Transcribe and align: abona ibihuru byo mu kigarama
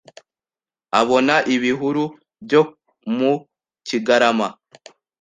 abona 0.99 1.35
ibihuru 1.55 2.03
byo 2.43 2.61
mu 3.15 3.33
kigarama 3.87 4.47